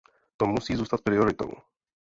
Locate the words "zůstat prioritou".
0.75-1.51